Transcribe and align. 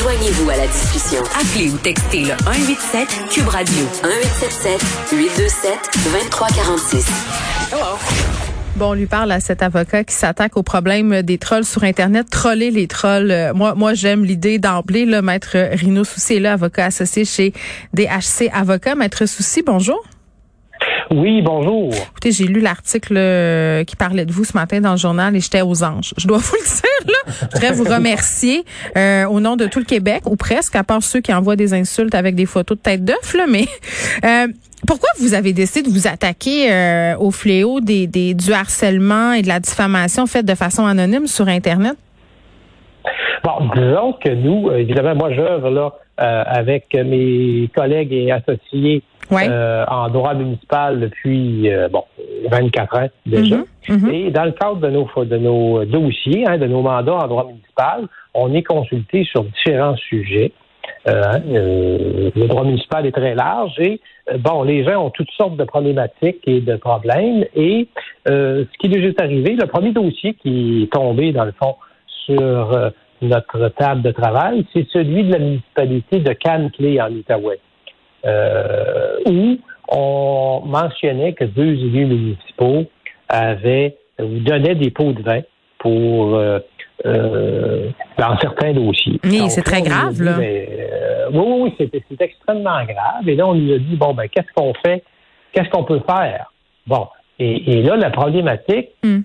Joignez-vous 0.00 0.48
à 0.48 0.56
la 0.56 0.66
discussion. 0.66 1.22
Appelez 1.38 1.68
ou 1.68 1.76
textez 1.76 2.20
le 2.20 2.32
187 2.44 3.08
Cube 3.30 3.48
Radio 3.48 3.84
1877 4.02 5.12
827 5.12 5.72
2346. 6.04 7.06
Bon, 8.76 8.92
on 8.92 8.94
lui 8.94 9.04
parle 9.04 9.30
à 9.30 9.40
cet 9.40 9.62
avocat 9.62 10.04
qui 10.04 10.14
s'attaque 10.14 10.56
au 10.56 10.62
problème 10.62 11.20
des 11.20 11.36
trolls 11.36 11.66
sur 11.66 11.84
Internet. 11.84 12.30
Troller 12.30 12.70
les 12.70 12.86
trolls. 12.86 13.30
Euh, 13.30 13.52
moi, 13.52 13.74
moi, 13.74 13.92
j'aime 13.92 14.24
l'idée 14.24 14.58
d'emblée. 14.58 15.04
Là, 15.04 15.20
Maître 15.20 15.58
Rino 15.72 16.02
Soucy 16.04 16.36
est 16.36 16.40
là, 16.40 16.54
avocat 16.54 16.86
associé 16.86 17.26
chez 17.26 17.52
DHC 17.92 18.48
Avocat. 18.54 18.94
Maître 18.94 19.26
Soucy, 19.26 19.62
bonjour. 19.62 20.02
Oui, 21.12 21.42
bonjour. 21.42 21.92
Écoutez, 21.92 22.30
j'ai 22.30 22.44
lu 22.44 22.60
l'article 22.60 23.16
euh, 23.16 23.82
qui 23.82 23.96
parlait 23.96 24.24
de 24.24 24.30
vous 24.30 24.44
ce 24.44 24.56
matin 24.56 24.80
dans 24.80 24.92
le 24.92 24.96
journal 24.96 25.34
et 25.34 25.40
j'étais 25.40 25.60
aux 25.60 25.82
anges. 25.82 26.14
Je 26.16 26.28
dois 26.28 26.38
vous 26.38 26.54
le 26.54 26.62
dire, 26.62 27.12
là. 27.12 27.32
Je 27.40 27.46
voudrais 27.46 27.72
vous 27.72 27.82
remercier 27.82 28.62
euh, 28.96 29.26
au 29.26 29.40
nom 29.40 29.56
de 29.56 29.66
tout 29.66 29.80
le 29.80 29.84
Québec, 29.84 30.22
ou 30.26 30.36
presque, 30.36 30.76
à 30.76 30.84
part 30.84 31.02
ceux 31.02 31.20
qui 31.20 31.34
envoient 31.34 31.56
des 31.56 31.74
insultes 31.74 32.14
avec 32.14 32.36
des 32.36 32.46
photos 32.46 32.78
de 32.78 32.82
tête 32.82 33.04
d'œuf, 33.04 33.34
là, 33.34 33.46
mais 33.48 33.64
euh, 34.24 34.46
pourquoi 34.86 35.08
vous 35.18 35.34
avez 35.34 35.52
décidé 35.52 35.88
de 35.88 35.92
vous 35.92 36.06
attaquer 36.06 37.14
au 37.18 37.32
fléau 37.32 37.80
des, 37.80 38.06
des, 38.06 38.32
du 38.34 38.52
harcèlement 38.52 39.32
et 39.32 39.42
de 39.42 39.48
la 39.48 39.58
diffamation 39.58 40.26
faite 40.26 40.46
de 40.46 40.54
façon 40.54 40.86
anonyme 40.86 41.26
sur 41.26 41.48
Internet? 41.48 41.96
Bon, 43.42 43.68
disons 43.74 44.12
que 44.12 44.30
nous, 44.30 44.70
évidemment, 44.70 45.16
moi, 45.16 45.32
j'œuvre 45.34 45.70
là 45.70 45.92
avec 46.16 46.94
mes 46.94 47.68
collègues 47.74 48.12
et 48.12 48.30
associés 48.30 49.02
euh, 49.32 49.84
en 49.86 50.08
droit 50.08 50.34
municipal 50.34 51.00
depuis 51.00 51.70
euh, 51.70 51.88
bon 51.88 52.04
24 52.50 52.96
ans 52.96 53.08
déjà. 53.26 53.56
Mhm, 53.56 53.64
mhm. 53.88 54.10
Et 54.10 54.30
dans 54.30 54.44
le 54.44 54.52
cadre 54.52 54.76
de 54.76 54.88
nos 54.88 55.08
de 55.24 55.36
nos 55.36 55.84
dossiers, 55.84 56.44
hein, 56.46 56.58
de 56.58 56.66
nos 56.66 56.82
mandats 56.82 57.14
en 57.14 57.26
droit 57.26 57.46
municipal, 57.46 58.06
on 58.34 58.52
est 58.54 58.62
consulté 58.62 59.24
sur 59.24 59.44
différents 59.44 59.96
sujets. 59.96 60.52
Euh, 61.08 61.22
hein, 61.24 61.40
le 61.46 62.46
droit 62.46 62.64
municipal 62.64 63.06
est 63.06 63.12
très 63.12 63.34
large 63.34 63.78
et 63.78 64.00
bon, 64.38 64.64
les 64.64 64.84
gens 64.84 65.06
ont 65.06 65.10
toutes 65.10 65.30
sortes 65.30 65.56
de 65.56 65.64
problématiques 65.64 66.40
et 66.46 66.60
de 66.60 66.76
problèmes. 66.76 67.44
Et 67.54 67.88
ce 68.26 68.66
qui 68.78 68.86
est 68.86 68.90
déjà 68.90 69.10
arrivé, 69.18 69.54
le 69.54 69.66
premier 69.66 69.92
dossier 69.92 70.34
qui 70.34 70.82
est 70.82 70.92
tombé 70.92 71.32
dans 71.32 71.44
le 71.44 71.52
fond 71.52 71.76
sur 72.26 72.92
notre 73.22 73.68
table 73.70 74.02
de 74.02 74.10
travail, 74.10 74.66
c'est 74.72 74.86
celui 74.92 75.24
de 75.24 75.32
la 75.32 75.38
municipalité 75.38 76.18
de 76.20 76.32
Cannes-Clé 76.32 77.00
en 77.00 77.10
Outaouais 77.12 77.60
où 78.24 79.58
on 79.88 80.62
mentionnait 80.64 81.32
que 81.32 81.44
deux 81.44 81.74
élus 81.74 82.06
municipaux 82.06 82.84
avaient 83.28 83.96
ou 84.18 84.38
donnaient 84.40 84.74
des 84.74 84.90
pots 84.90 85.12
de 85.12 85.22
vin 85.22 85.40
pour 85.78 86.36
euh, 86.36 86.58
euh, 87.06 87.88
dans 88.18 88.38
certains 88.38 88.72
dossiers. 88.72 89.18
Oui, 89.24 89.48
c'est 89.48 89.62
très 89.62 89.82
grave, 89.82 90.20
là. 90.20 90.38
Euh, 90.38 91.30
oui, 91.32 91.74
oui, 91.78 91.90
c'est 92.08 92.20
extrêmement 92.20 92.84
grave. 92.84 93.26
Et 93.26 93.34
là, 93.34 93.46
on 93.46 93.54
lui 93.54 93.72
a 93.72 93.78
dit, 93.78 93.96
bon, 93.96 94.12
ben, 94.12 94.28
qu'est-ce 94.28 94.52
qu'on 94.54 94.74
fait? 94.84 95.02
Qu'est-ce 95.52 95.70
qu'on 95.70 95.84
peut 95.84 96.02
faire? 96.06 96.52
Bon. 96.86 97.08
Et, 97.38 97.78
et 97.78 97.82
là, 97.82 97.96
la 97.96 98.10
problématique, 98.10 98.90
hmm. 99.02 99.20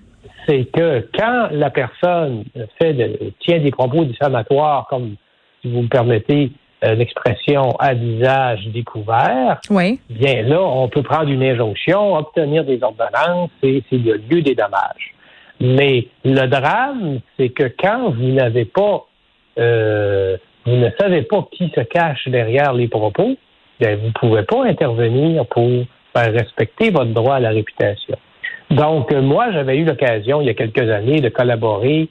c'est 0.48 0.64
que 0.72 1.06
quand 1.18 1.48
la 1.52 1.68
personne 1.70 2.44
fait 2.80 2.94
de, 2.94 3.32
tient 3.40 3.58
des 3.58 3.70
propos 3.70 4.04
diffamatoires, 4.04 4.86
comme, 4.88 5.16
si 5.60 5.70
vous 5.70 5.82
me 5.82 5.88
permettez, 5.88 6.44
euh, 6.44 6.48
l'expression 6.82 7.70
à 7.78 7.94
visage 7.94 8.66
découvert, 8.68 9.60
oui. 9.70 9.98
bien 10.10 10.42
là, 10.42 10.60
on 10.60 10.88
peut 10.88 11.02
prendre 11.02 11.30
une 11.30 11.42
injonction, 11.42 12.14
obtenir 12.14 12.64
des 12.64 12.82
ordonnances 12.82 13.50
et 13.62 13.82
c'est 13.88 13.98
le 13.98 14.16
lieu 14.16 14.42
des 14.42 14.54
dommages. 14.54 15.14
Mais 15.60 16.08
le 16.24 16.46
drame, 16.46 17.20
c'est 17.38 17.48
que 17.48 17.72
quand 17.78 18.10
vous 18.10 18.32
n'avez 18.32 18.66
pas, 18.66 19.06
euh, 19.58 20.36
vous 20.66 20.76
ne 20.76 20.90
savez 21.00 21.22
pas 21.22 21.48
qui 21.50 21.72
se 21.74 21.80
cache 21.80 22.28
derrière 22.28 22.74
les 22.74 22.88
propos, 22.88 23.36
bien, 23.80 23.96
vous 23.96 24.08
ne 24.08 24.12
pouvez 24.12 24.42
pas 24.42 24.64
intervenir 24.66 25.46
pour 25.46 25.70
faire 26.14 26.32
respecter 26.32 26.90
votre 26.90 27.12
droit 27.12 27.36
à 27.36 27.40
la 27.40 27.50
réputation. 27.50 28.18
Donc, 28.70 29.12
euh, 29.12 29.22
moi, 29.22 29.50
j'avais 29.52 29.78
eu 29.78 29.84
l'occasion, 29.84 30.42
il 30.42 30.46
y 30.46 30.50
a 30.50 30.54
quelques 30.54 30.90
années, 30.90 31.20
de 31.20 31.28
collaborer 31.28 32.08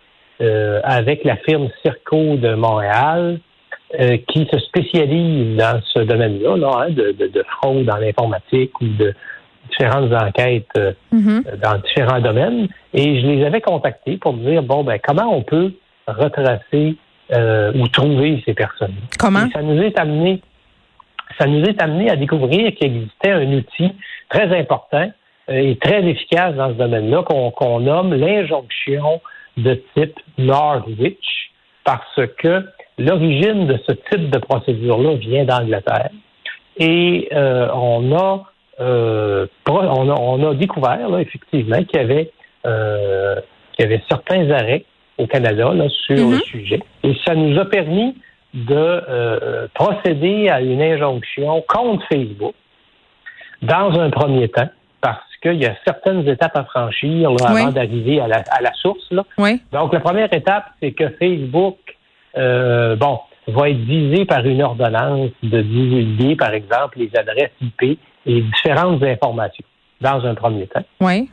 avec 0.84 1.24
la 1.24 1.38
firme 1.38 1.70
Circo 1.82 2.36
de 2.36 2.56
Montréal, 2.56 3.40
euh, 3.94 4.18
qui 4.28 4.48
se 4.52 4.58
spécialisent 4.58 5.58
dans 5.58 5.80
ce 5.94 6.00
domaine-là, 6.00 6.56
hein, 6.56 6.90
de, 6.90 7.46
fraude 7.52 7.86
dans 7.86 7.98
l'informatique 7.98 8.82
ou 8.82 8.88
de 8.88 9.14
différentes 9.70 10.12
enquêtes 10.12 10.66
euh, 10.76 10.92
mm-hmm. 11.14 11.60
dans 11.62 11.78
différents 11.78 12.20
domaines. 12.20 12.68
Et 12.96 13.22
je 13.22 13.28
les 13.28 13.46
avais 13.46 13.62
contactés 13.62 14.18
pour 14.18 14.34
me 14.34 14.50
dire, 14.50 14.64
bon, 14.64 14.84
ben, 14.84 15.00
comment 15.02 15.32
on 15.32 15.44
peut 15.44 15.72
retracer 16.08 16.96
euh, 17.32 17.74
ou 17.76 17.88
trouver 17.88 18.42
ces 18.44 18.56
personnes. 18.56 18.96
Comment? 19.20 19.48
ça 19.54 19.62
nous 19.62 19.80
est 19.82 19.98
amené, 20.00 20.42
ça 21.40 21.46
nous 21.46 21.64
est 21.64 21.80
amené 21.80 22.10
à 22.10 22.16
découvrir 22.16 22.74
qu'il 22.74 22.88
existait 22.88 23.32
un 23.32 23.54
outil 23.54 23.92
très 24.30 24.58
important 24.58 25.12
et 25.48 25.78
très 25.78 26.04
efficace 26.04 26.56
dans 26.56 26.70
ce 26.70 26.74
domaine-là 26.74 27.22
qu'on 27.22 27.80
nomme 27.80 28.16
l'injonction 28.16 29.22
de 29.58 29.80
type 29.96 30.20
Norwich 30.40 31.52
parce 31.84 32.20
que 32.40 32.66
L'origine 32.98 33.68
de 33.68 33.78
ce 33.86 33.92
type 33.92 34.30
de 34.30 34.38
procédure-là 34.40 35.16
vient 35.16 35.44
d'Angleterre. 35.44 36.10
Et 36.78 37.30
euh, 37.34 37.68
on, 37.74 38.16
a, 38.16 38.44
euh, 38.80 39.48
on, 39.70 40.50
a, 40.50 40.54
découvert 40.54 41.10
là, 41.10 41.20
effectivement 41.20 41.84
qu'il 41.84 42.00
y 42.00 42.04
avait 42.04 42.32
euh, 42.66 43.36
qu'il 43.74 43.86
y 43.86 43.94
avait 43.94 44.04
certains 44.10 44.50
arrêts 44.50 44.86
au 45.18 45.28
Canada 45.28 45.74
là, 45.74 45.88
sur 45.90 46.16
le 46.16 46.38
mm-hmm. 46.38 46.44
sujet. 46.44 46.80
Et 47.04 47.14
ça 47.26 47.36
nous 47.36 47.58
a 47.60 47.66
permis 47.66 48.16
de 48.54 49.68
procéder 49.74 50.48
à 50.50 50.62
une 50.62 50.82
injonction 50.82 51.64
contre 51.68 52.06
Facebook 52.08 52.56
dans 53.62 54.00
un 54.00 54.10
premier 54.10 54.48
temps, 54.50 54.70
parce 55.02 55.20
qu'il 55.42 55.62
y 55.62 55.66
a 55.66 55.76
certaines 55.86 56.28
étapes 56.28 56.56
à 56.56 56.64
franchir 56.64 57.32
là, 57.32 57.48
avant 57.48 57.72
d'arriver 57.72 58.20
à 58.20 58.28
la, 58.28 58.44
à 58.50 58.62
la 58.62 58.74
source. 58.74 59.06
Là. 59.12 59.24
Oui. 59.38 59.62
Donc, 59.72 59.94
la 59.94 60.00
première 60.00 60.34
étape, 60.34 60.66
c'est 60.82 60.92
que 60.92 61.10
Facebook 61.20 61.78
euh, 62.38 62.96
bon, 62.96 63.20
va 63.48 63.70
être 63.70 63.78
visé 63.78 64.26
par 64.26 64.46
une 64.46 64.62
ordonnance 64.62 65.32
de 65.44 65.62
divulguer, 65.62 66.36
par 66.36 66.54
exemple, 66.54 67.00
les 67.00 67.12
adresses 67.16 67.52
IP 67.62 68.00
et 68.26 68.42
différentes 68.42 69.04
informations 69.04 69.66
dans 70.02 70.26
un 70.26 70.36
premier 70.36 70.68
temps. 70.68 70.84
Oui. 71.02 71.30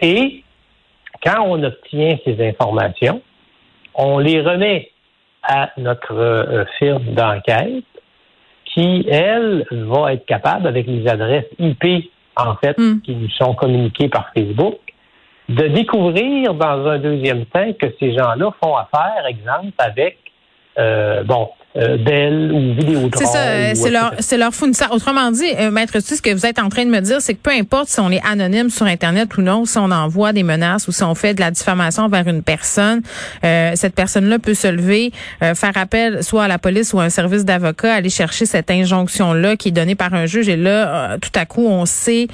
Et 0.00 0.44
quand 1.24 1.44
on 1.46 1.62
obtient 1.62 2.18
ces 2.24 2.46
informations, 2.46 3.22
on 3.94 4.18
les 4.18 4.40
remet 4.40 4.90
à 5.42 5.70
notre 5.76 6.14
euh, 6.14 6.64
firme 6.78 7.14
d'enquête 7.14 7.84
qui, 8.64 9.06
elle, 9.08 9.66
va 9.70 10.14
être 10.14 10.26
capable, 10.26 10.66
avec 10.66 10.86
les 10.86 11.06
adresses 11.06 11.46
IP, 11.58 12.10
en 12.36 12.56
fait, 12.56 12.76
hmm. 12.76 13.00
qui 13.02 13.14
nous 13.14 13.30
sont 13.30 13.54
communiquées 13.54 14.08
par 14.08 14.32
Facebook, 14.34 14.78
de 15.48 15.68
découvrir 15.68 16.54
dans 16.54 16.86
un 16.86 16.98
deuxième 16.98 17.44
temps 17.46 17.72
que 17.74 17.86
ces 18.00 18.16
gens-là 18.16 18.50
font 18.62 18.76
affaire, 18.76 19.26
exemple, 19.26 19.72
avec 19.78 20.18
euh, 20.78 21.22
bon, 21.24 21.50
euh, 21.76 21.96
Bell 21.96 22.52
ou 22.52 22.74
Vidéotron. 22.74 23.18
C'est 23.18 23.26
ça, 23.26 23.74
c'est 23.74 23.90
leur, 23.90 24.14
c'est 24.20 24.36
leur 24.36 24.54
fournisseur. 24.54 24.92
Autrement 24.92 25.32
dit, 25.32 25.44
euh, 25.58 25.70
Maître 25.70 25.98
ce 26.00 26.22
que 26.22 26.32
vous 26.32 26.46
êtes 26.46 26.60
en 26.60 26.68
train 26.68 26.84
de 26.84 26.90
me 26.90 27.00
dire, 27.00 27.20
c'est 27.20 27.34
que 27.34 27.40
peu 27.42 27.50
importe 27.50 27.88
si 27.88 27.98
on 27.98 28.10
est 28.10 28.24
anonyme 28.24 28.70
sur 28.70 28.86
Internet 28.86 29.36
ou 29.36 29.42
non, 29.42 29.64
si 29.64 29.78
on 29.78 29.90
envoie 29.90 30.32
des 30.32 30.44
menaces 30.44 30.86
ou 30.86 30.92
si 30.92 31.02
on 31.02 31.14
fait 31.14 31.34
de 31.34 31.40
la 31.40 31.50
diffamation 31.50 32.08
vers 32.08 32.28
une 32.28 32.42
personne, 32.42 33.02
euh, 33.44 33.72
cette 33.74 33.94
personne-là 33.94 34.38
peut 34.38 34.54
se 34.54 34.68
lever, 34.68 35.12
euh, 35.42 35.54
faire 35.54 35.72
appel 35.76 36.22
soit 36.22 36.44
à 36.44 36.48
la 36.48 36.58
police 36.58 36.92
ou 36.92 37.00
à 37.00 37.04
un 37.04 37.10
service 37.10 37.44
d'avocat, 37.44 37.94
aller 37.94 38.10
chercher 38.10 38.46
cette 38.46 38.70
injonction-là 38.70 39.56
qui 39.56 39.68
est 39.68 39.72
donnée 39.72 39.96
par 39.96 40.14
un 40.14 40.26
juge. 40.26 40.48
Et 40.48 40.56
là, 40.56 41.18
tout 41.18 41.30
à 41.34 41.44
coup, 41.44 41.66
on 41.66 41.86
sait 41.86 42.28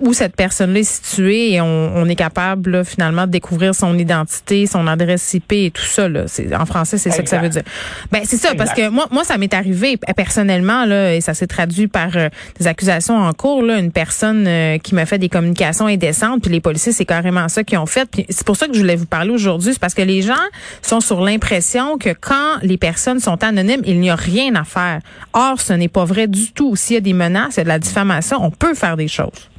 où 0.00 0.12
cette 0.12 0.36
personne-là 0.36 0.80
est 0.80 0.82
située 0.84 1.52
et 1.52 1.60
on, 1.60 1.92
on 1.96 2.08
est 2.08 2.16
capable 2.16 2.84
finalement 2.84 3.26
de 3.26 3.32
découvrir 3.32 3.74
son 3.74 3.98
identité, 3.98 4.66
son 4.66 4.86
adresse 4.86 5.34
IP 5.34 5.52
et 5.52 5.70
tout 5.70 5.82
ça. 5.82 6.08
Là. 6.08 6.24
En 6.58 6.66
français, 6.66 6.98
c'est 6.98 7.10
ça 7.10 7.22
que 7.22 7.28
ça 7.28 7.38
veut 7.38 7.48
dire. 7.48 7.62
Ben 8.10 8.22
c'est 8.24 8.36
ça 8.36 8.54
parce 8.64 8.74
que 8.74 8.88
moi, 8.88 9.06
moi, 9.10 9.24
ça 9.24 9.38
m'est 9.38 9.52
arrivé 9.54 9.96
personnellement 10.16 10.84
là, 10.84 11.14
et 11.14 11.20
ça 11.20 11.34
s'est 11.34 11.46
traduit 11.46 11.88
par 11.88 12.16
euh, 12.16 12.28
des 12.58 12.66
accusations 12.66 13.16
en 13.16 13.32
cours. 13.32 13.62
Là, 13.62 13.78
une 13.78 13.92
personne 13.92 14.46
euh, 14.46 14.78
qui 14.78 14.94
m'a 14.94 15.06
fait 15.06 15.18
des 15.18 15.28
communications 15.28 15.86
indécentes, 15.86 16.42
puis 16.42 16.52
les 16.52 16.60
policiers, 16.60 16.92
c'est 16.92 17.04
carrément 17.04 17.48
ça 17.48 17.64
qu'ils 17.64 17.78
ont 17.78 17.86
fait. 17.86 18.08
Puis 18.10 18.24
c'est 18.28 18.46
pour 18.46 18.56
ça 18.56 18.68
que 18.68 18.74
je 18.74 18.80
voulais 18.80 18.96
vous 18.96 19.06
parler 19.06 19.30
aujourd'hui, 19.30 19.72
c'est 19.72 19.80
parce 19.80 19.94
que 19.94 20.02
les 20.02 20.22
gens 20.22 20.34
sont 20.80 21.00
sur 21.00 21.20
l'impression 21.22 21.98
que 21.98 22.10
quand 22.10 22.58
les 22.62 22.78
personnes 22.78 23.18
sont 23.18 23.42
anonymes, 23.42 23.82
il 23.84 24.00
n'y 24.00 24.10
a 24.10 24.16
rien 24.16 24.54
à 24.54 24.64
faire. 24.64 25.00
Or, 25.32 25.60
ce 25.60 25.72
n'est 25.72 25.88
pas 25.88 26.04
vrai 26.04 26.28
du 26.28 26.52
tout. 26.52 26.76
S'il 26.76 26.94
y 26.94 26.98
a 26.98 27.00
des 27.00 27.14
menaces, 27.14 27.56
il 27.56 27.58
y 27.58 27.60
a 27.62 27.64
de 27.64 27.68
la 27.68 27.78
diffamation, 27.78 28.38
on 28.40 28.50
peut 28.50 28.74
faire 28.74 28.96
des 28.96 29.08
choses. 29.08 29.50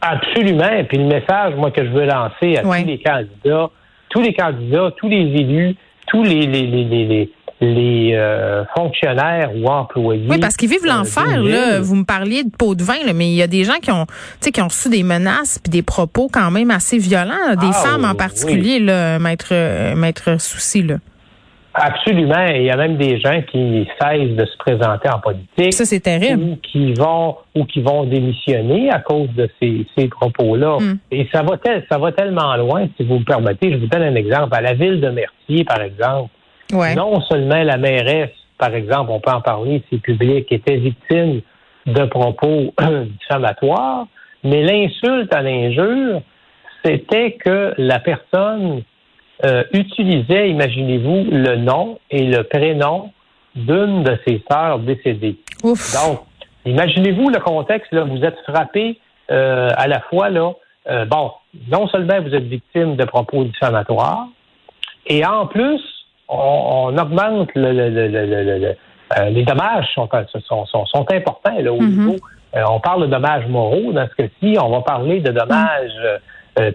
Absolument. 0.00 0.70
Et 0.70 0.84
puis 0.84 0.98
le 0.98 1.06
message, 1.06 1.54
moi, 1.56 1.70
que 1.70 1.84
je 1.84 1.90
veux 1.90 2.04
lancer 2.04 2.56
à 2.56 2.62
tous 2.62 2.86
les 2.86 3.00
candidats, 3.00 3.70
tous 4.10 4.20
les 4.20 4.34
candidats, 4.34 4.90
tous 4.98 5.08
les 5.08 5.16
élus, 5.16 5.76
tous 6.08 6.22
les, 6.22 6.46
les, 6.46 6.66
les, 6.66 6.84
les 6.84 7.30
les 7.60 8.14
euh, 8.14 8.64
fonctionnaires 8.76 9.50
ou 9.56 9.66
employés. 9.66 10.26
Oui, 10.28 10.38
parce 10.38 10.56
qu'ils 10.56 10.68
vivent 10.68 10.84
euh, 10.84 10.98
l'enfer. 10.98 11.42
là. 11.42 11.80
Vous 11.80 11.94
me 11.94 12.04
parliez 12.04 12.44
de 12.44 12.50
pot 12.50 12.74
de 12.74 12.82
vin, 12.82 13.04
là, 13.06 13.12
mais 13.12 13.28
il 13.28 13.34
y 13.34 13.42
a 13.42 13.46
des 13.46 13.64
gens 13.64 13.78
qui 13.80 13.90
ont, 13.90 14.06
qui 14.40 14.60
ont 14.60 14.68
reçu 14.68 14.88
des 14.88 15.02
menaces 15.02 15.58
puis 15.58 15.70
des 15.70 15.82
propos 15.82 16.28
quand 16.32 16.50
même 16.50 16.70
assez 16.70 16.98
violents, 16.98 17.54
des 17.60 17.70
ah, 17.70 17.72
femmes 17.72 18.04
en 18.04 18.14
particulier, 18.14 18.80
là, 18.80 19.18
maître, 19.18 19.48
euh, 19.52 19.94
maître 19.94 20.40
Souci. 20.40 20.82
Là. 20.82 20.96
Absolument. 21.74 22.46
Il 22.46 22.62
y 22.62 22.70
a 22.70 22.76
même 22.76 22.96
des 22.96 23.18
gens 23.18 23.42
qui 23.50 23.86
cessent 24.00 24.36
de 24.36 24.46
se 24.46 24.56
présenter 24.58 25.08
en 25.08 25.18
politique. 25.18 25.72
Ça, 25.72 25.84
c'est 25.84 26.00
terrible. 26.00 26.42
Ou 26.42 26.56
qui 26.56 26.92
vont, 26.94 27.36
ou 27.56 27.64
qui 27.64 27.82
vont 27.82 28.04
démissionner 28.04 28.90
à 28.90 29.00
cause 29.00 29.28
de 29.36 29.50
ces, 29.60 29.84
ces 29.96 30.08
propos-là. 30.08 30.78
Hmm. 30.78 30.98
Et 31.10 31.28
ça 31.32 31.42
va, 31.42 31.58
ça 31.90 31.98
va 31.98 32.12
tellement 32.12 32.54
loin, 32.56 32.86
si 32.96 33.04
vous 33.04 33.18
me 33.18 33.24
permettez. 33.24 33.72
Je 33.72 33.78
vous 33.78 33.86
donne 33.86 34.02
un 34.02 34.14
exemple. 34.14 34.54
À 34.54 34.60
la 34.60 34.74
ville 34.74 35.00
de 35.00 35.08
Mercier, 35.08 35.64
par 35.64 35.80
exemple, 35.80 36.30
non 36.72 37.20
seulement 37.22 37.62
la 37.62 37.76
mairesse, 37.76 38.30
par 38.58 38.74
exemple, 38.74 39.10
on 39.10 39.20
peut 39.20 39.30
en 39.30 39.40
parler, 39.40 39.82
c'est 39.90 39.98
public, 39.98 40.50
était 40.50 40.76
victime 40.76 41.40
de 41.86 42.04
propos 42.04 42.72
diffamatoires, 43.20 44.06
mais 44.42 44.62
l'insulte 44.62 45.32
à 45.34 45.42
l'injure, 45.42 46.22
c'était 46.84 47.32
que 47.32 47.74
la 47.78 47.98
personne 47.98 48.82
euh, 49.44 49.64
utilisait, 49.72 50.50
imaginez-vous, 50.50 51.26
le 51.30 51.56
nom 51.56 51.98
et 52.10 52.24
le 52.24 52.42
prénom 52.44 53.10
d'une 53.54 54.02
de 54.02 54.18
ses 54.26 54.42
sœurs 54.50 54.78
décédées. 54.80 55.36
Donc, 55.62 56.20
imaginez-vous 56.64 57.30
le 57.30 57.40
contexte, 57.40 57.92
là, 57.92 58.04
vous 58.04 58.22
êtes 58.24 58.38
frappé 58.48 58.98
euh, 59.30 59.70
à 59.76 59.86
la 59.86 60.00
fois, 60.00 60.28
là, 60.28 60.52
euh, 60.90 61.04
bon, 61.06 61.30
non 61.68 61.88
seulement 61.88 62.20
vous 62.20 62.34
êtes 62.34 62.44
victime 62.44 62.96
de 62.96 63.04
propos 63.04 63.44
diffamatoires, 63.44 64.28
et 65.06 65.24
en 65.24 65.46
plus, 65.46 65.80
on, 66.28 66.96
augmente 66.96 67.50
le, 67.54 67.72
le, 67.72 68.74
les 69.30 69.44
dommages 69.44 69.86
sont, 69.94 70.08
sont, 70.46 70.66
sont, 70.66 70.86
sont 70.86 71.06
importants 71.12 71.58
là, 71.58 71.72
au 71.72 71.78
mm-hmm. 71.78 71.88
niveau. 71.88 72.16
on 72.54 72.80
parle 72.80 73.02
de 73.02 73.06
dommages 73.06 73.46
moraux 73.46 73.92
dans 73.92 74.08
ce 74.08 74.22
cas-ci, 74.22 74.56
on 74.60 74.70
va 74.70 74.80
parler 74.80 75.20
de 75.20 75.30
dommages 75.30 76.20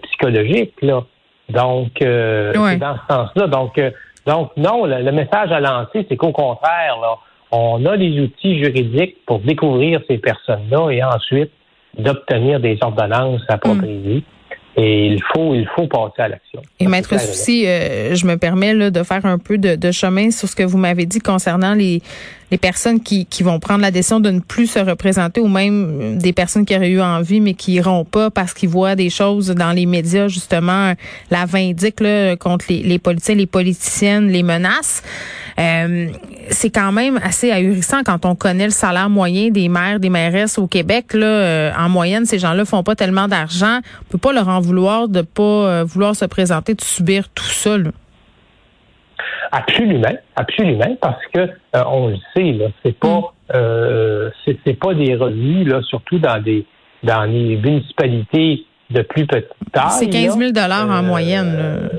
psychologiques. 0.02 0.80
Là. 0.82 1.02
Donc, 1.50 2.00
euh, 2.02 2.52
dans 2.78 2.96
ce 2.96 3.14
sens-là. 3.14 3.46
Donc, 3.48 3.78
euh, 3.78 3.90
donc 4.26 4.52
non, 4.56 4.86
le, 4.86 5.10
message 5.12 5.50
à 5.52 5.60
lancer, 5.60 6.06
c'est 6.08 6.16
qu'au 6.16 6.32
contraire, 6.32 6.98
là, 7.00 7.16
on 7.50 7.84
a 7.86 7.96
les 7.96 8.20
outils 8.20 8.62
juridiques 8.62 9.16
pour 9.26 9.40
découvrir 9.40 10.00
ces 10.08 10.18
personnes-là 10.18 10.90
et 10.90 11.02
ensuite 11.02 11.50
d'obtenir 11.98 12.60
des 12.60 12.78
ordonnances 12.82 13.42
appropriées. 13.48 14.22
Et 14.76 15.06
il 15.06 15.22
faut, 15.32 15.54
il 15.54 15.68
faut 15.74 15.86
passer 15.88 16.22
à 16.22 16.28
l'action. 16.28 16.62
Et 16.78 16.86
maître 16.86 17.18
Souci, 17.18 17.66
euh, 17.66 18.14
je 18.14 18.24
me 18.24 18.36
permets 18.36 18.72
là, 18.72 18.90
de 18.90 19.02
faire 19.02 19.26
un 19.26 19.38
peu 19.38 19.58
de, 19.58 19.74
de, 19.74 19.90
chemin 19.90 20.30
sur 20.30 20.48
ce 20.48 20.54
que 20.54 20.62
vous 20.62 20.78
m'avez 20.78 21.06
dit 21.06 21.18
concernant 21.18 21.74
les, 21.74 22.00
les 22.52 22.58
personnes 22.58 23.00
qui, 23.00 23.26
qui 23.26 23.42
vont 23.42 23.58
prendre 23.58 23.80
la 23.80 23.90
décision 23.90 24.20
de 24.20 24.30
ne 24.30 24.38
plus 24.38 24.68
se 24.68 24.78
représenter 24.78 25.40
ou 25.40 25.48
même 25.48 26.18
des 26.18 26.32
personnes 26.32 26.64
qui 26.64 26.76
auraient 26.76 26.90
eu 26.90 27.00
envie 27.00 27.40
mais 27.40 27.54
qui 27.54 27.72
iront 27.72 28.04
pas 28.04 28.30
parce 28.30 28.54
qu'ils 28.54 28.68
voient 28.68 28.94
des 28.94 29.10
choses 29.10 29.48
dans 29.48 29.72
les 29.72 29.86
médias, 29.86 30.28
justement, 30.28 30.94
la 31.30 31.46
vindique 31.46 32.00
là, 32.00 32.36
contre 32.36 32.66
les, 32.68 32.82
les 32.82 32.98
politiciens, 33.00 33.34
les 33.34 33.46
politiciennes, 33.46 34.28
les 34.28 34.44
menaces. 34.44 35.02
Euh, 35.60 36.08
c'est 36.48 36.70
quand 36.70 36.90
même 36.90 37.18
assez 37.22 37.50
ahurissant 37.50 38.02
quand 38.04 38.24
on 38.24 38.34
connaît 38.34 38.64
le 38.64 38.70
salaire 38.70 39.10
moyen 39.10 39.50
des 39.50 39.68
maires, 39.68 40.00
des 40.00 40.08
mairesses 40.08 40.58
au 40.58 40.66
Québec. 40.66 41.12
Là, 41.12 41.26
euh, 41.26 41.70
en 41.78 41.88
moyenne, 41.88 42.24
ces 42.24 42.38
gens-là 42.38 42.64
font 42.64 42.82
pas 42.82 42.94
tellement 42.94 43.28
d'argent. 43.28 43.80
On 44.02 44.10
peut 44.10 44.18
pas 44.18 44.32
leur 44.32 44.48
en 44.48 44.60
vouloir 44.60 45.08
de 45.08 45.22
pas 45.22 45.42
euh, 45.42 45.84
vouloir 45.84 46.16
se 46.16 46.24
présenter, 46.24 46.74
de 46.74 46.80
subir 46.80 47.28
tout 47.34 47.44
ça. 47.44 47.76
Absolument, 49.52 50.16
absolument, 50.36 50.96
parce 51.00 51.22
que 51.34 51.48
on 51.74 52.08
le 52.08 52.16
sait, 52.34 52.52
là, 52.52 52.66
c'est 52.84 52.98
pas 52.98 53.34
mm. 53.52 54.30
c'est, 54.64 54.78
pas 54.78 54.94
des 54.94 55.14
revenus, 55.16 55.66
là, 55.66 55.82
surtout 55.82 56.18
dans 56.18 56.40
des 56.40 56.64
dans 57.02 57.24
les 57.24 57.56
municipalités 57.56 58.64
de 58.90 59.02
plus 59.02 59.26
petite 59.26 59.48
taille. 59.72 59.90
C'est 59.90 60.08
15 60.08 60.38
000 60.38 60.52
dollars 60.52 60.88
en 60.88 61.02
moyenne. 61.02 61.90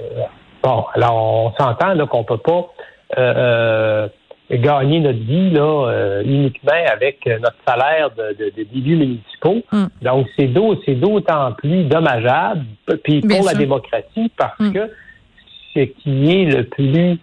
Bon, 0.64 0.86
alors 0.94 1.16
on 1.16 1.54
s'entend 1.62 1.94
là 1.94 2.06
qu'on 2.06 2.24
peut 2.24 2.38
pas 2.38 2.69
euh, 3.18 3.34
euh, 3.36 4.08
gagner 4.52 5.00
notre 5.00 5.19
vie 5.19 5.50
là 5.50 5.88
euh, 5.88 6.24
uniquement 6.24 6.72
avec 6.92 7.25
notre 7.25 7.56
salaire 7.66 8.10
de, 8.12 8.36
de, 8.38 8.52
d'élus 8.63 8.98
municipaux. 8.98 9.62
Mm. 9.72 9.86
Donc 10.02 10.28
c'est 10.38 10.48
d'autant 10.96 11.54
plus 11.54 11.86
dommageable 11.86 12.66
puis 13.04 13.22
pour 13.22 13.46
la 13.46 13.54
démocratie 13.54 14.30
parce 14.38 14.60
mm. 14.60 14.74
que 14.74 14.92
ce 15.74 15.80
qui 15.80 16.31
est 16.31 16.46
le 16.46 16.63
plus 16.66 17.18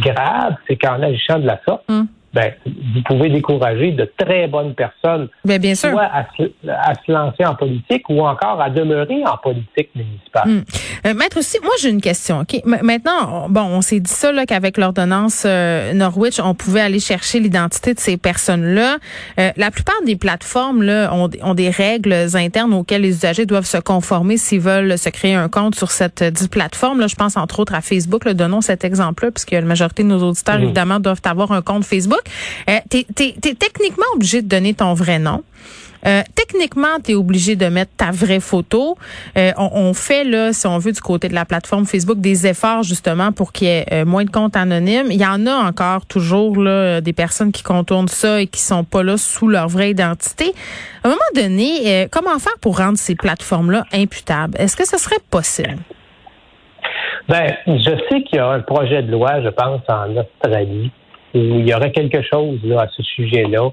grave, 0.00 0.56
c'est 0.66 0.76
qu'en 0.76 1.02
agissant 1.02 1.38
de 1.38 1.46
la 1.46 1.58
sorte, 1.64 1.88
mm 1.88 2.04
ben, 2.38 2.52
vous 2.64 3.02
pouvez 3.04 3.30
décourager 3.30 3.90
de 3.90 4.08
très 4.16 4.46
bonnes 4.46 4.72
personnes 4.72 5.28
ben, 5.44 5.60
bien 5.60 5.74
sûr. 5.74 5.90
soit 5.90 6.08
à 6.08 6.24
se, 6.36 7.12
lancer 7.12 7.44
en 7.44 7.56
politique 7.56 8.08
ou 8.08 8.20
encore 8.20 8.60
à 8.60 8.70
demeurer 8.70 9.24
en 9.26 9.36
politique 9.38 9.90
municipale. 9.96 10.48
Hmm. 10.48 10.62
Euh, 11.04 11.14
maître 11.14 11.38
aussi, 11.38 11.58
moi 11.64 11.72
j'ai 11.80 11.90
une 11.90 12.00
question. 12.00 12.40
Ok, 12.40 12.60
maintenant, 12.64 13.48
bon, 13.48 13.62
on 13.62 13.80
s'est 13.80 13.98
dit 13.98 14.10
ça 14.10 14.30
là 14.30 14.46
qu'avec 14.46 14.78
l'ordonnance 14.78 15.42
euh, 15.46 15.92
Norwich, 15.94 16.38
on 16.38 16.54
pouvait 16.54 16.80
aller 16.80 17.00
chercher 17.00 17.40
l'identité 17.40 17.92
de 17.92 17.98
ces 17.98 18.16
personnes-là. 18.16 18.98
Euh, 19.40 19.50
la 19.56 19.72
plupart 19.72 20.00
des 20.06 20.14
plateformes 20.14 20.84
là 20.84 21.12
ont, 21.12 21.28
ont, 21.42 21.54
des 21.54 21.70
règles 21.70 22.14
internes 22.34 22.72
auxquelles 22.72 23.02
les 23.02 23.16
usagers 23.16 23.46
doivent 23.46 23.66
se 23.66 23.78
conformer 23.78 24.36
s'ils 24.36 24.60
veulent 24.60 24.96
se 24.96 25.08
créer 25.08 25.34
un 25.34 25.48
compte 25.48 25.74
sur 25.74 25.90
cette 25.90 26.22
dite 26.22 26.52
plateforme. 26.52 27.00
Là, 27.00 27.08
je 27.08 27.16
pense 27.16 27.36
entre 27.36 27.58
autres 27.58 27.74
à 27.74 27.80
Facebook. 27.80 28.24
Là, 28.24 28.34
donnons 28.34 28.60
cet 28.60 28.84
exemple-là, 28.84 29.32
puisque 29.32 29.50
la 29.50 29.62
majorité 29.62 30.04
de 30.04 30.08
nos 30.08 30.22
auditeurs 30.22 30.60
hmm. 30.60 30.64
évidemment 30.64 31.00
doivent 31.00 31.20
avoir 31.24 31.50
un 31.50 31.62
compte 31.62 31.84
Facebook. 31.84 32.22
Euh, 32.68 32.78
tu 32.90 32.98
es, 32.98 33.54
techniquement 33.54 34.06
obligé 34.14 34.42
de 34.42 34.48
donner 34.48 34.74
ton 34.74 34.94
vrai 34.94 35.18
nom. 35.18 35.42
Euh, 36.06 36.22
techniquement, 36.34 37.00
tu 37.04 37.12
es 37.12 37.14
obligé 37.14 37.56
de 37.56 37.66
mettre 37.66 37.90
ta 37.96 38.10
vraie 38.10 38.40
photo. 38.40 38.96
Euh, 39.36 39.52
on, 39.56 39.92
fait, 39.94 40.24
là, 40.24 40.52
si 40.52 40.66
on 40.66 40.78
veut, 40.78 40.92
du 40.92 41.00
côté 41.00 41.28
de 41.28 41.34
la 41.34 41.44
plateforme 41.44 41.86
Facebook, 41.86 42.18
des 42.18 42.46
efforts 42.46 42.82
justement 42.82 43.32
pour 43.32 43.52
qu'il 43.52 43.68
y 43.68 43.70
ait 43.70 43.86
euh, 43.92 44.04
moins 44.04 44.24
de 44.24 44.30
comptes 44.30 44.56
anonymes. 44.56 45.08
Il 45.10 45.20
y 45.20 45.26
en 45.26 45.46
a 45.46 45.54
encore 45.54 46.06
toujours 46.06 46.56
là, 46.56 47.00
des 47.00 47.12
personnes 47.12 47.52
qui 47.52 47.62
contournent 47.62 48.08
ça 48.08 48.40
et 48.40 48.46
qui 48.46 48.60
sont 48.60 48.84
pas 48.84 49.02
là 49.02 49.16
sous 49.16 49.48
leur 49.48 49.68
vraie 49.68 49.90
identité. 49.90 50.52
À 51.02 51.08
un 51.08 51.10
moment 51.10 51.20
donné, 51.34 52.06
comment 52.10 52.38
faire 52.38 52.58
pour 52.60 52.78
rendre 52.78 52.98
ces 52.98 53.14
plateformes-là 53.14 53.84
imputables? 53.92 54.56
Est-ce 54.58 54.76
que 54.76 54.86
ce 54.86 54.98
serait 54.98 55.20
possible? 55.30 55.78
Ben, 57.28 57.46
je 57.66 57.90
sais 58.08 58.22
qu'il 58.22 58.36
y 58.36 58.38
a 58.38 58.48
un 58.48 58.60
projet 58.60 59.02
de 59.02 59.10
loi, 59.10 59.42
je 59.42 59.48
pense, 59.48 59.82
en 59.88 60.16
Australie, 60.16 60.90
il 61.34 61.68
y 61.68 61.74
aurait 61.74 61.92
quelque 61.92 62.22
chose 62.22 62.58
là, 62.64 62.82
à 62.82 62.88
ce 62.88 63.02
sujet-là 63.02 63.70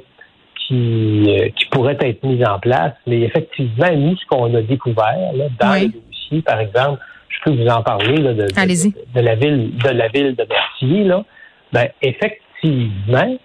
qui, 0.68 1.26
euh, 1.28 1.50
qui 1.56 1.66
pourrait 1.68 1.98
être 2.00 2.24
mis 2.24 2.44
en 2.46 2.60
place. 2.60 2.94
Mais 3.08 3.22
effectivement, 3.22 3.92
nous, 3.96 4.16
ce 4.18 4.26
qu'on 4.28 4.54
a 4.56 4.62
découvert 4.62 5.32
là, 5.34 5.46
dans 5.60 5.74
le 5.74 5.88
dossier, 5.88 6.42
par 6.42 6.60
exemple, 6.60 7.00
je 7.30 7.38
peux 7.44 7.56
vous 7.56 7.68
en 7.68 7.84
parler 7.84 8.18
là, 8.18 8.34
de, 8.34 8.48
de, 8.48 9.20
la 9.22 9.36
ville 9.36 9.76
de 9.78 9.90
la 9.90 10.08
ville 10.08 10.36
de 10.36 11.08
là, 11.08 11.24
ben, 11.72 11.88
effectivement, 12.02 13.38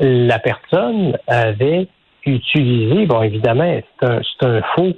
la 0.00 0.38
personne 0.38 1.16
avait 1.26 1.86
utilisé, 2.26 3.06
bon, 3.06 3.22
évidemment, 3.22 3.80
c'est 4.00 4.06
un, 4.06 4.20
c'est 4.22 4.46
un 4.46 4.62
faux, 4.74 4.92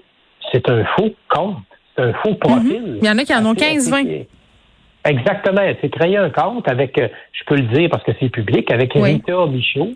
c'est 0.52 0.68
un 0.68 0.84
faux 0.96 1.14
compte, 1.28 1.56
c'est 1.94 2.02
un 2.02 2.12
faux 2.14 2.34
profil. 2.34 2.82
Mhm. 2.82 2.98
Il 3.02 3.06
y 3.06 3.10
en 3.10 3.18
a 3.18 3.24
qui 3.24 3.34
en 3.34 3.44
ont 3.46 3.54
15-20. 3.54 4.26
Exactement. 5.04 5.62
C'est 5.80 5.90
créé 5.90 6.16
un 6.16 6.30
compte 6.30 6.68
avec, 6.68 6.98
euh, 6.98 7.08
je 7.32 7.44
peux 7.44 7.56
le 7.56 7.66
dire 7.74 7.90
parce 7.90 8.04
que 8.04 8.12
c'est 8.20 8.28
public, 8.28 8.70
avec 8.70 8.92
Rita 8.94 9.46
Michaud, 9.46 9.92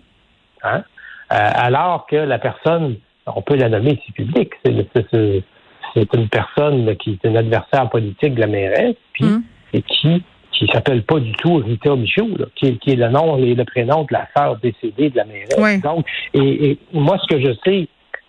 hein? 0.63 0.83
Euh, 1.31 1.35
alors 1.55 2.07
que 2.07 2.15
la 2.15 2.39
personne, 2.39 2.97
on 3.25 3.41
peut 3.41 3.55
la 3.55 3.69
nommer, 3.69 3.99
c'est 4.05 4.13
public. 4.13 4.51
C'est 4.63 6.13
une 6.13 6.29
personne 6.29 6.95
qui 6.97 7.19
est 7.21 7.27
un 7.27 7.35
adversaire 7.35 7.89
politique 7.89 8.35
de 8.35 8.41
la 8.41 8.47
mairesse, 8.47 8.95
puis 9.13 9.25
hum. 9.25 9.43
et 9.73 9.81
qui 9.81 10.23
qui 10.57 10.67
s'appelle 10.73 11.03
pas 11.03 11.19
du 11.19 11.33
tout 11.33 11.55
Rita 11.55 11.95
Michaud, 11.95 12.29
qui, 12.55 12.77
qui, 12.79 12.91
est 12.91 12.95
le 12.95 13.09
nom 13.09 13.37
et 13.37 13.53
le 13.53 13.63
prénom 13.63 14.03
de 14.03 14.13
la 14.13 14.27
sœur 14.35 14.57
décédée 14.57 15.11
de 15.11 15.17
la 15.17 15.25
mairesse. 15.25 15.81
Donc, 15.81 16.05
et, 16.33 16.71
et, 16.71 16.79
moi, 16.93 17.19
ce 17.19 17.27
que 17.27 17.39
je 17.39 17.53
sais, 17.63 17.87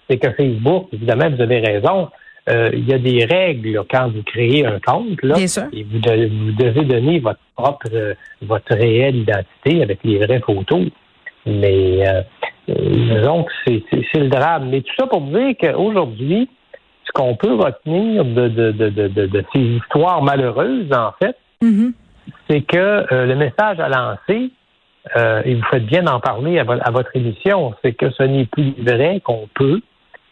c'est 0.09 0.19
que 0.19 0.31
Facebook, 0.33 0.89
évidemment, 0.93 1.31
vous 1.31 1.41
avez 1.41 1.61
raison, 1.61 2.11
euh, 2.51 2.71
il 2.73 2.89
y 2.89 2.95
a 2.95 2.99
des 2.99 3.25
règles 3.25 3.83
quand 3.91 4.09
vous 4.09 4.23
créez 4.23 4.65
un 4.65 4.79
compte. 4.81 5.23
Là, 5.23 5.37
Et 5.73 5.85
vous, 5.85 5.99
devez 5.99 6.85
donner 6.85 7.19
votre 7.19 7.41
propre, 7.57 7.89
euh, 7.93 8.15
votre 8.43 8.75
réelle 8.75 9.17
identité 9.17 9.83
avec 9.83 9.99
les 10.05 10.19
vraies 10.19 10.41
photos. 10.41 10.87
Mais 11.47 12.09
euh, 12.09 12.23
disons 12.69 13.45
que 13.45 13.51
c'est 13.67 14.19
le 14.21 14.29
drame. 14.29 14.71
Mais 14.71 14.81
tout 14.81 14.95
ça 14.99 15.07
pour 15.07 15.21
dire 15.23 15.55
qu'aujourd'hui, 15.61 16.49
ce 17.05 17.13
qu'on 17.13 17.37
peut 17.37 17.55
retenir 17.55 18.25
de, 18.25 18.49
de, 18.49 18.71
de, 18.73 19.09
de, 19.09 19.45
ces 19.53 19.61
histoires 19.61 20.23
malheureuses, 20.23 20.93
en 20.93 21.13
fait, 21.23 21.37
mm-hmm. 21.63 21.93
c'est 22.49 22.61
que 22.63 23.07
le 23.11 23.35
message 23.35 23.81
à 23.81 23.89
lancer, 23.89 24.51
et 25.45 25.55
vous 25.55 25.65
faites 25.71 25.87
bien 25.87 26.03
d'en 26.03 26.21
parler 26.21 26.59
à, 26.59 26.67
à 26.83 26.91
votre 26.91 27.15
émission, 27.15 27.73
c'est 27.83 27.93
que 27.93 28.11
ce 28.11 28.23
n'est 28.25 28.45
plus 28.45 28.75
vrai 28.79 29.21
qu'on 29.25 29.49
peut 29.55 29.81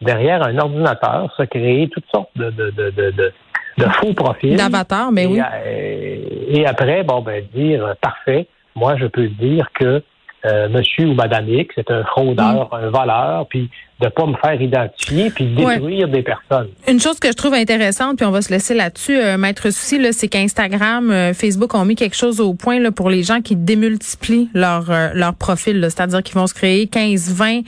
derrière 0.00 0.42
un 0.42 0.58
ordinateur, 0.58 1.32
se 1.36 1.42
créer 1.44 1.88
toutes 1.88 2.06
sortes 2.12 2.30
de, 2.36 2.50
de, 2.50 2.70
de, 2.70 2.90
de, 2.90 3.32
de 3.78 3.84
faux 4.00 4.12
profils. 4.12 4.56
D'avatars, 4.56 5.12
mais 5.12 5.26
oui. 5.26 5.40
Euh, 5.40 6.16
et 6.48 6.66
après, 6.66 7.02
bon, 7.02 7.22
ben, 7.22 7.44
dire, 7.54 7.94
parfait, 8.00 8.46
moi, 8.74 8.96
je 8.96 9.06
peux 9.06 9.28
dire 9.28 9.68
que 9.74 10.02
euh, 10.46 10.68
monsieur 10.68 11.08
ou 11.08 11.14
madame 11.14 11.48
X 11.48 11.76
est 11.76 11.90
un 11.90 12.04
fraudeur, 12.04 12.68
un 12.72 12.90
voleur, 12.90 13.46
puis 13.48 13.70
de 14.00 14.08
pas 14.08 14.26
me 14.26 14.34
faire 14.34 14.60
identifier 14.60 15.30
puis 15.30 15.46
détruire 15.46 16.08
des 16.08 16.22
personnes. 16.22 16.68
Une 16.86 17.00
chose 17.00 17.18
que 17.18 17.28
je 17.28 17.32
trouve 17.32 17.54
intéressante, 17.54 18.18
puis 18.18 18.26
on 18.26 18.30
va 18.30 18.42
se 18.42 18.50
laisser 18.50 18.74
là-dessus, 18.74 19.16
euh, 19.16 19.38
Maître 19.38 19.70
Souci, 19.70 19.98
là, 19.98 20.12
c'est 20.12 20.28
qu'Instagram, 20.28 21.10
euh, 21.10 21.32
Facebook 21.32 21.74
ont 21.74 21.84
mis 21.86 21.94
quelque 21.94 22.16
chose 22.16 22.40
au 22.40 22.52
point 22.52 22.78
là, 22.78 22.90
pour 22.90 23.08
les 23.08 23.22
gens 23.22 23.40
qui 23.40 23.56
démultiplient 23.56 24.50
leur, 24.52 24.90
euh, 24.90 25.08
leur 25.14 25.34
profil, 25.34 25.80
c'est-à-dire 25.84 26.22
qu'ils 26.22 26.34
vont 26.34 26.46
se 26.46 26.52
créer 26.52 26.86
15, 26.86 27.32
20 27.32 27.60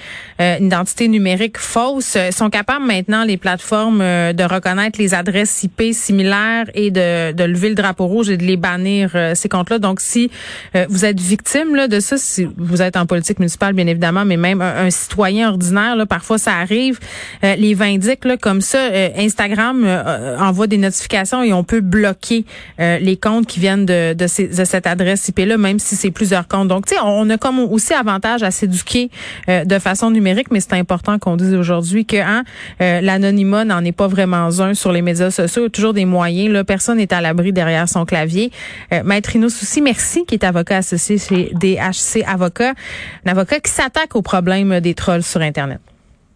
identités 0.60 1.08
numériques 1.08 1.58
fausses. 1.58 2.16
Ils 2.16 2.32
sont 2.32 2.50
capables 2.50 2.84
maintenant, 2.84 3.24
les 3.24 3.36
plateformes, 3.36 3.98
de 3.98 4.44
reconnaître 4.44 4.98
les 4.98 5.14
adresses 5.14 5.62
IP 5.64 5.92
similaires 5.92 6.66
et 6.74 6.90
de, 6.90 7.32
de 7.32 7.44
lever 7.44 7.70
le 7.70 7.74
drapeau 7.74 8.06
rouge 8.06 8.30
et 8.30 8.36
de 8.36 8.44
les 8.44 8.56
bannir, 8.56 9.10
ces 9.34 9.48
comptes-là. 9.48 9.78
Donc, 9.78 10.00
si 10.00 10.30
vous 10.88 11.04
êtes 11.04 11.20
victime 11.20 11.74
là, 11.74 11.88
de 11.88 12.00
ça, 12.00 12.16
si 12.18 12.48
vous 12.68 12.82
êtes 12.82 12.96
en 12.96 13.06
politique 13.06 13.38
municipale, 13.38 13.72
bien 13.72 13.86
évidemment, 13.86 14.24
mais 14.24 14.36
même 14.36 14.60
un, 14.60 14.90
citoyen 14.90 15.48
ordinaire, 15.48 15.96
là, 15.96 16.06
parfois 16.06 16.38
ça 16.38 16.54
arrive, 16.54 16.98
euh, 17.44 17.56
les 17.56 17.74
vindiques 17.74 18.24
là, 18.24 18.36
comme 18.36 18.60
ça. 18.60 18.78
Euh, 18.78 19.08
Instagram 19.16 19.82
euh, 19.84 20.36
envoie 20.38 20.66
des 20.66 20.78
notifications 20.78 21.42
et 21.42 21.52
on 21.52 21.64
peut 21.64 21.80
bloquer 21.80 22.44
les 22.78 23.16
comptes 23.16 23.46
qui 23.46 23.60
viennent 23.60 23.86
de, 23.86 24.12
de, 24.12 24.26
cette 24.26 24.86
adresse 24.86 25.28
IP-là, 25.28 25.56
même 25.56 25.78
si 25.78 25.96
c'est 25.96 26.10
plusieurs 26.10 26.46
comptes. 26.46 26.68
Donc, 26.68 26.86
tu 26.86 26.94
sais, 26.94 27.00
on 27.02 27.28
a 27.30 27.38
comme 27.38 27.58
aussi 27.58 27.92
avantage 27.92 28.42
à 28.42 28.50
s'éduquer 28.50 29.10
de 29.48 29.78
façon 29.78 30.10
numérique, 30.10 30.48
mais 30.50 30.60
c'est 30.60 30.74
important 30.74 31.18
qu'on 31.18 31.36
dise 31.36 31.54
aujourd'hui 31.54 32.04
que 32.04 32.16
hein, 32.16 32.44
l'anonymat 32.80 33.64
n'en 33.64 33.84
est 33.84 33.92
pas 33.92 34.06
vraiment 34.06 34.48
un 34.60 34.74
sur 34.74 34.92
les 34.92 35.02
médias 35.02 35.30
sociaux. 35.30 35.68
Toujours 35.68 35.94
des 35.94 36.04
moyens. 36.04 36.52
Là, 36.52 36.64
personne 36.64 36.98
n'est 36.98 37.12
à 37.12 37.20
l'abri 37.20 37.52
derrière 37.52 37.88
son 37.88 38.04
clavier. 38.04 38.50
Maître 39.04 39.34
Ino 39.34 39.48
Souci, 39.48 39.80
merci, 39.80 40.24
qui 40.26 40.34
est 40.34 40.44
avocat 40.44 40.78
associé 40.78 41.18
chez 41.18 41.50
DHC 41.54 42.24
Un 42.60 43.30
avocat 43.30 43.60
qui 43.60 43.70
s'attaque 43.70 44.16
au 44.16 44.22
problème 44.22 44.80
des 44.80 44.94
trolls 44.94 45.22
sur 45.22 45.40
Internet. 45.40 45.80